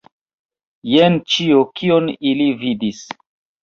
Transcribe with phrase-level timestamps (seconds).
[0.93, 3.09] Jen ĉio, kion ili vidis.